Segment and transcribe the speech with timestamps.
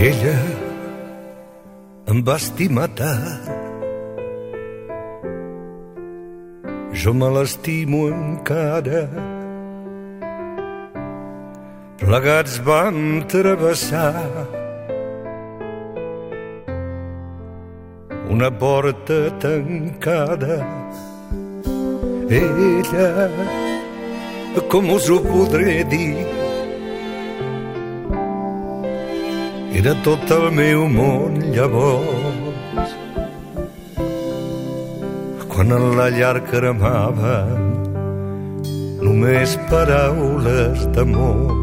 [0.00, 0.36] Ella
[2.08, 3.60] em va estimar tant
[6.92, 9.02] jo me l'estimo encara.
[12.00, 12.98] Plegats vam
[13.32, 14.24] travessar
[18.28, 20.58] una porta tancada.
[22.40, 23.08] Ella,
[24.68, 26.39] com us ho podré dir,
[29.78, 32.94] era tot el meu món llavors.
[35.50, 37.38] Quan en la llar cremava
[39.00, 41.56] només paraules d'amor.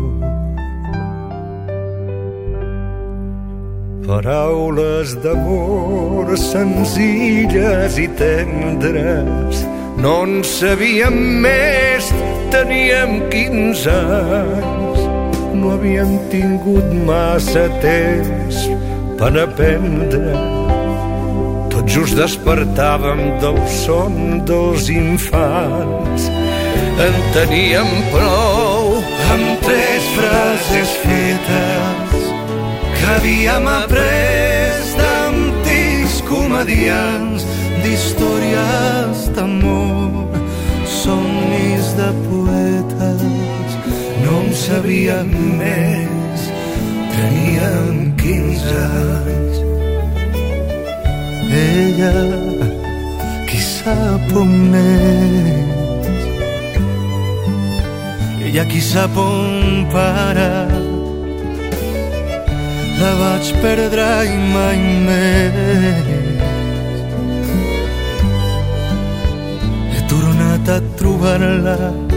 [4.08, 9.64] Paraules d'amor senzilles i tendres.
[10.00, 12.12] No en sabíem més,
[12.54, 13.96] teníem 15
[14.42, 14.87] anys
[15.78, 18.56] no havíem tingut massa temps
[19.18, 20.34] per aprendre
[21.70, 26.30] tot just despertàvem del son dels infants.
[26.98, 28.98] En teníem prou
[29.34, 32.26] amb tres frases fetes
[32.98, 37.46] que havíem après d'antics comedians
[37.84, 40.26] d'històries d'amor,
[40.86, 42.97] somnis de poetes.
[44.58, 46.44] No en sabíem més,
[47.14, 49.60] teníem 15 anys.
[51.60, 52.14] Ella
[53.46, 56.26] qui sap on és?
[58.50, 60.50] Ella qui sap on para?
[62.98, 66.14] La vaig perdre i mai més.
[69.94, 72.17] He tornat a trobar-la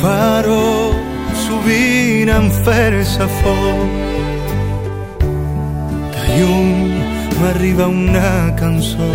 [0.00, 0.92] però
[1.44, 4.04] sovint em fer-se fort.
[6.36, 6.96] Lluny
[7.40, 9.12] m'arriba una cançó.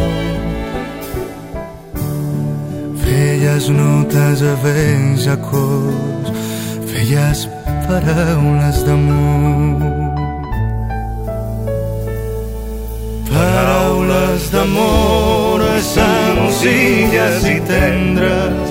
[3.04, 6.32] Feies notes a vells acords
[6.92, 7.48] feies
[7.88, 9.82] paraules d'amor.
[13.32, 15.62] Paraules d'amor
[15.94, 18.71] senzilles i tendres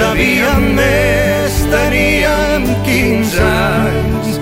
[0.00, 4.38] sabíem més teníem 15 anys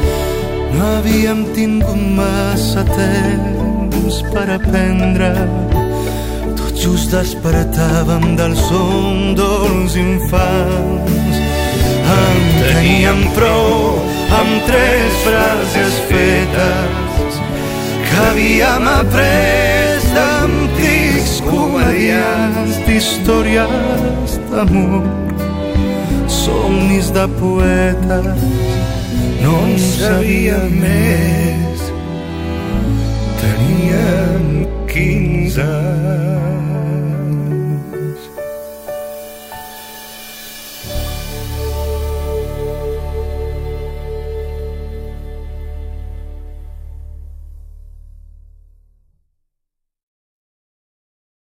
[0.79, 5.33] no havíem tingut massa temps per aprendre.
[6.59, 11.43] Tot just despertàvem del son dels infants.
[12.19, 13.99] En teníem prou
[14.39, 17.43] amb tres frases fetes
[18.07, 25.28] que havíem après d'antics comedians d'històries d'amor,
[26.49, 28.27] somnis de poetes
[29.43, 31.68] no en sabia més.